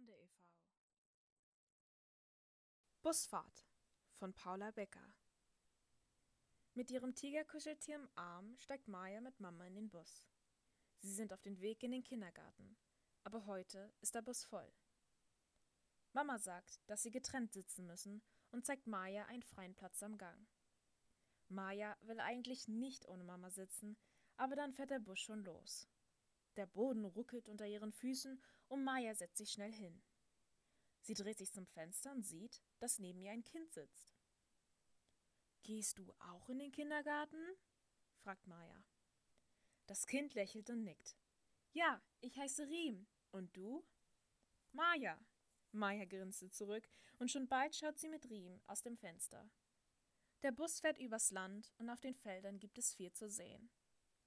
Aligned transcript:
Stunde 0.00 0.14
e.V. 0.14 0.40
Busfahrt 3.02 3.66
von 4.14 4.32
Paula 4.32 4.70
Becker. 4.70 5.14
Mit 6.74 6.90
ihrem 6.90 7.14
Tigerkuscheltier 7.14 7.96
im 7.96 8.08
Arm 8.14 8.56
steigt 8.56 8.88
Maya 8.88 9.20
mit 9.20 9.38
Mama 9.40 9.66
in 9.66 9.74
den 9.74 9.90
Bus. 9.90 10.24
Sie 11.00 11.12
sind 11.12 11.32
auf 11.34 11.42
dem 11.42 11.60
Weg 11.60 11.82
in 11.82 11.90
den 11.90 12.02
Kindergarten, 12.02 12.78
aber 13.24 13.44
heute 13.44 13.92
ist 14.00 14.14
der 14.14 14.22
Bus 14.22 14.42
voll. 14.44 14.72
Mama 16.12 16.38
sagt, 16.38 16.80
dass 16.86 17.02
sie 17.02 17.10
getrennt 17.10 17.52
sitzen 17.52 17.86
müssen 17.86 18.22
und 18.52 18.64
zeigt 18.64 18.86
Maya 18.86 19.26
einen 19.26 19.42
freien 19.42 19.74
Platz 19.74 20.02
am 20.02 20.16
Gang. 20.16 20.48
Maya 21.48 21.96
will 22.00 22.20
eigentlich 22.20 22.68
nicht 22.68 23.06
ohne 23.06 23.24
Mama 23.24 23.50
sitzen, 23.50 23.98
aber 24.36 24.56
dann 24.56 24.72
fährt 24.72 24.90
der 24.90 25.00
Bus 25.00 25.20
schon 25.20 25.44
los. 25.44 25.88
Der 26.56 26.66
Boden 26.66 27.04
ruckelt 27.04 27.48
unter 27.48 27.66
ihren 27.66 27.92
Füßen 27.92 28.42
und 28.68 28.84
Maya 28.84 29.14
setzt 29.14 29.38
sich 29.38 29.50
schnell 29.50 29.72
hin. 29.72 30.02
Sie 31.00 31.14
dreht 31.14 31.38
sich 31.38 31.52
zum 31.52 31.66
Fenster 31.66 32.12
und 32.12 32.22
sieht, 32.22 32.62
dass 32.78 32.98
neben 32.98 33.20
ihr 33.20 33.32
ein 33.32 33.44
Kind 33.44 33.72
sitzt. 33.72 34.14
Gehst 35.62 35.98
du 35.98 36.12
auch 36.18 36.48
in 36.48 36.58
den 36.58 36.72
Kindergarten? 36.72 37.56
fragt 38.22 38.46
Maya. 38.46 38.84
Das 39.86 40.06
Kind 40.06 40.34
lächelt 40.34 40.70
und 40.70 40.84
nickt. 40.84 41.16
Ja, 41.72 42.02
ich 42.20 42.36
heiße 42.36 42.68
Riem. 42.68 43.06
Und 43.30 43.56
du? 43.56 43.84
Maja. 44.72 45.18
Maya 45.72 46.04
grinste 46.04 46.50
zurück 46.50 46.88
und 47.18 47.30
schon 47.30 47.48
bald 47.48 47.76
schaut 47.76 47.98
sie 47.98 48.08
mit 48.08 48.28
Riem 48.28 48.60
aus 48.66 48.82
dem 48.82 48.96
Fenster. 48.96 49.48
Der 50.42 50.52
Bus 50.52 50.80
fährt 50.80 50.98
übers 50.98 51.30
Land 51.30 51.72
und 51.78 51.90
auf 51.90 52.00
den 52.00 52.14
Feldern 52.14 52.58
gibt 52.58 52.78
es 52.78 52.94
viel 52.94 53.12
zu 53.12 53.28
sehen. 53.28 53.70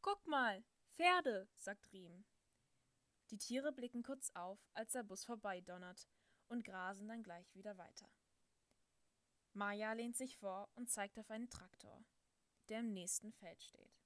Guck 0.00 0.26
mal, 0.26 0.64
Pferde, 0.98 1.48
sagt 1.58 1.92
Riem. 1.92 2.24
Die 3.30 3.38
Tiere 3.38 3.70
blicken 3.70 4.02
kurz 4.02 4.30
auf, 4.30 4.58
als 4.74 4.90
der 4.90 5.04
Bus 5.04 5.24
vorbeidonnert 5.24 6.08
und 6.48 6.64
grasen 6.64 7.06
dann 7.06 7.22
gleich 7.22 7.54
wieder 7.54 7.78
weiter. 7.78 8.10
Maja 9.52 9.92
lehnt 9.92 10.16
sich 10.16 10.36
vor 10.38 10.68
und 10.74 10.90
zeigt 10.90 11.16
auf 11.20 11.30
einen 11.30 11.50
Traktor, 11.50 12.04
der 12.68 12.80
im 12.80 12.92
nächsten 12.92 13.32
Feld 13.32 13.62
steht. 13.62 14.02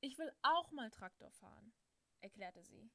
Ich 0.00 0.18
will 0.18 0.30
auch 0.42 0.70
mal 0.70 0.90
Traktor 0.90 1.30
fahren, 1.30 1.72
erklärte 2.20 2.62
sie. 2.62 2.90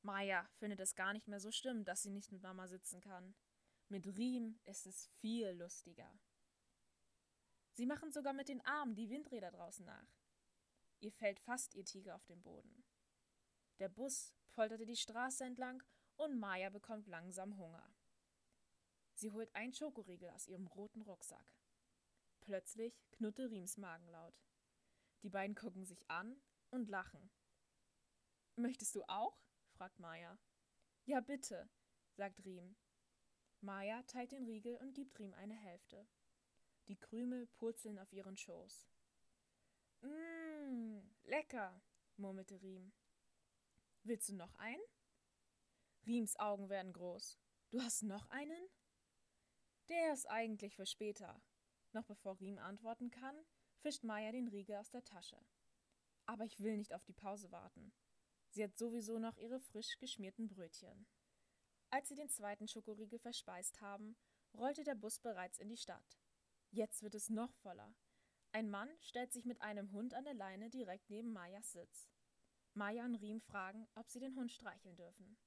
Maja 0.00 0.48
findet 0.54 0.80
es 0.80 0.94
gar 0.94 1.12
nicht 1.12 1.28
mehr 1.28 1.40
so 1.40 1.50
schlimm, 1.50 1.84
dass 1.84 2.02
sie 2.02 2.10
nicht 2.10 2.32
mit 2.32 2.40
Mama 2.40 2.68
sitzen 2.68 3.02
kann. 3.02 3.34
Mit 3.88 4.06
Riem 4.16 4.58
ist 4.64 4.86
es 4.86 5.08
viel 5.20 5.50
lustiger. 5.50 6.10
Sie 7.74 7.84
machen 7.84 8.12
sogar 8.12 8.32
mit 8.32 8.48
den 8.48 8.64
Armen 8.64 8.94
die 8.94 9.10
Windräder 9.10 9.50
draußen 9.50 9.84
nach. 9.84 10.21
Ihr 11.02 11.10
fällt 11.10 11.40
fast 11.40 11.74
ihr 11.74 11.84
Tiger 11.84 12.14
auf 12.14 12.24
den 12.26 12.40
Boden. 12.42 12.84
Der 13.80 13.88
Bus 13.88 14.32
polterte 14.52 14.86
die 14.86 14.96
Straße 14.96 15.44
entlang 15.44 15.82
und 16.16 16.38
Maja 16.38 16.70
bekommt 16.70 17.08
langsam 17.08 17.58
Hunger. 17.58 17.92
Sie 19.14 19.32
holt 19.32 19.52
einen 19.56 19.72
Schokoriegel 19.72 20.30
aus 20.30 20.46
ihrem 20.46 20.68
roten 20.68 21.02
Rucksack. 21.02 21.56
Plötzlich 22.40 23.02
knurrte 23.10 23.50
Riems 23.50 23.76
Magen 23.78 24.06
laut. 24.10 24.40
Die 25.22 25.28
beiden 25.28 25.56
gucken 25.56 25.84
sich 25.84 26.08
an 26.08 26.40
und 26.70 26.88
lachen. 26.88 27.32
Möchtest 28.54 28.94
du 28.94 29.02
auch? 29.08 29.42
fragt 29.72 29.98
Maja. 29.98 30.38
Ja, 31.04 31.20
bitte, 31.20 31.68
sagt 32.12 32.44
Riem. 32.44 32.76
Maja 33.60 34.04
teilt 34.04 34.30
den 34.30 34.44
Riegel 34.44 34.76
und 34.76 34.94
gibt 34.94 35.18
Riem 35.18 35.34
eine 35.34 35.54
Hälfte. 35.54 36.06
Die 36.86 36.96
Krümel 36.96 37.48
purzeln 37.48 37.98
auf 37.98 38.12
ihren 38.12 38.36
Schoß. 38.36 38.88
Mmm, 40.02 41.00
lecker, 41.24 41.80
murmelte 42.16 42.60
Riem. 42.60 42.92
Willst 44.02 44.28
du 44.28 44.34
noch 44.34 44.54
einen? 44.56 44.82
Riems 46.06 46.36
Augen 46.36 46.68
werden 46.68 46.92
groß. 46.92 47.38
Du 47.70 47.80
hast 47.80 48.02
noch 48.02 48.28
einen? 48.30 48.68
Der 49.88 50.12
ist 50.12 50.28
eigentlich 50.28 50.74
für 50.74 50.86
später. 50.86 51.40
Noch 51.92 52.04
bevor 52.04 52.40
Riem 52.40 52.58
antworten 52.58 53.10
kann, 53.10 53.36
fischt 53.78 54.02
Maya 54.02 54.32
den 54.32 54.48
Riegel 54.48 54.76
aus 54.76 54.90
der 54.90 55.04
Tasche. 55.04 55.38
Aber 56.26 56.44
ich 56.44 56.60
will 56.60 56.76
nicht 56.76 56.94
auf 56.94 57.04
die 57.04 57.12
Pause 57.12 57.52
warten. 57.52 57.92
Sie 58.50 58.64
hat 58.64 58.76
sowieso 58.76 59.18
noch 59.18 59.36
ihre 59.36 59.60
frisch 59.60 59.98
geschmierten 59.98 60.48
Brötchen. 60.48 61.06
Als 61.90 62.08
sie 62.08 62.14
den 62.16 62.28
zweiten 62.28 62.66
Schokoriegel 62.66 63.18
verspeist 63.18 63.80
haben, 63.80 64.16
rollte 64.54 64.82
der 64.82 64.94
Bus 64.94 65.20
bereits 65.20 65.58
in 65.58 65.68
die 65.68 65.76
Stadt. 65.76 66.18
Jetzt 66.70 67.02
wird 67.02 67.14
es 67.14 67.28
noch 67.28 67.52
voller. 67.54 67.94
Ein 68.54 68.68
Mann 68.68 68.90
stellt 69.00 69.32
sich 69.32 69.46
mit 69.46 69.62
einem 69.62 69.90
Hund 69.92 70.12
an 70.12 70.24
der 70.24 70.34
Leine 70.34 70.68
direkt 70.68 71.08
neben 71.08 71.32
Mayas 71.32 71.72
Sitz. 71.72 72.10
Maya 72.74 73.04
und 73.06 73.14
Riem 73.16 73.40
fragen, 73.40 73.88
ob 73.94 74.08
sie 74.08 74.20
den 74.20 74.36
Hund 74.36 74.52
streicheln 74.52 74.94
dürfen. 74.96 75.38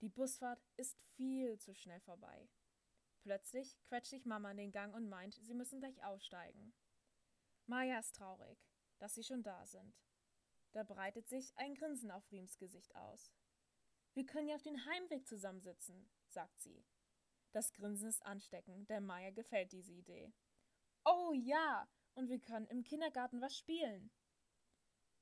Die 0.00 0.08
Busfahrt 0.08 0.62
ist 0.76 0.98
viel 1.14 1.58
zu 1.58 1.74
schnell 1.74 2.00
vorbei. 2.00 2.48
Plötzlich 3.20 3.78
quetscht 3.84 4.10
sich 4.10 4.24
Mama 4.24 4.50
in 4.50 4.56
den 4.56 4.72
Gang 4.72 4.94
und 4.94 5.08
meint, 5.08 5.34
sie 5.34 5.54
müssen 5.54 5.80
gleich 5.80 6.02
aussteigen. 6.04 6.74
Maya 7.66 7.98
ist 7.98 8.16
traurig, 8.16 8.58
dass 8.98 9.14
sie 9.14 9.22
schon 9.22 9.42
da 9.42 9.66
sind. 9.66 9.94
Da 10.72 10.84
breitet 10.84 11.28
sich 11.28 11.56
ein 11.56 11.74
Grinsen 11.74 12.10
auf 12.10 12.30
Riems 12.32 12.56
Gesicht 12.58 12.96
aus. 12.96 13.30
Wir 14.14 14.24
können 14.24 14.48
ja 14.48 14.56
auf 14.56 14.62
den 14.62 14.84
Heimweg 14.86 15.26
zusammensitzen, 15.26 16.10
sagt 16.28 16.60
sie. 16.60 16.84
Das 17.52 17.72
Grinsen 17.72 18.08
ist 18.08 18.24
ansteckend, 18.24 18.88
der 18.88 19.00
Maya 19.00 19.30
gefällt 19.30 19.72
diese 19.72 19.92
Idee. 19.92 20.32
Oh 21.04 21.32
ja, 21.34 21.86
und 22.14 22.28
wir 22.28 22.38
können 22.38 22.66
im 22.68 22.82
Kindergarten 22.82 23.40
was 23.40 23.56
spielen. 23.56 24.10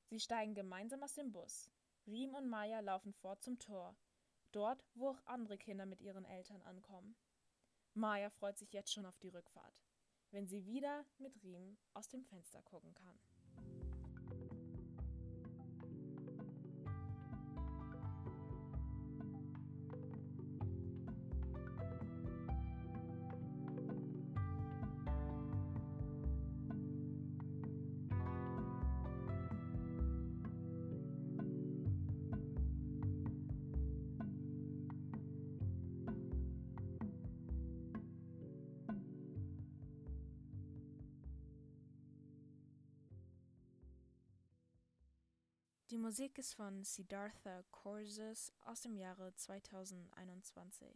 Sie 0.05 0.19
steigen 0.19 0.53
gemeinsam 0.53 1.03
aus 1.03 1.15
dem 1.15 1.31
Bus. 1.31 1.69
Riem 2.07 2.35
und 2.35 2.47
Maya 2.47 2.79
laufen 2.79 3.13
fort 3.13 3.41
zum 3.41 3.59
Tor, 3.59 3.95
dort, 4.51 4.85
wo 4.93 5.09
auch 5.09 5.25
andere 5.25 5.57
Kinder 5.57 5.85
mit 5.85 6.01
ihren 6.01 6.25
Eltern 6.25 6.61
ankommen. 6.61 7.15
Maya 7.93 8.29
freut 8.29 8.57
sich 8.57 8.71
jetzt 8.71 8.93
schon 8.93 9.05
auf 9.05 9.17
die 9.19 9.29
Rückfahrt, 9.29 9.81
wenn 10.31 10.47
sie 10.47 10.65
wieder 10.65 11.05
mit 11.17 11.43
Riem 11.43 11.77
aus 11.93 12.07
dem 12.07 12.23
Fenster 12.23 12.61
gucken 12.61 12.93
kann. 12.93 13.82
Die 45.93 45.99
Musik 45.99 46.39
ist 46.39 46.55
von 46.55 46.83
Siddhartha 46.83 47.61
Courses 47.69 48.51
aus 48.65 48.81
dem 48.81 48.95
Jahre 48.95 49.31
2021. 49.35 50.89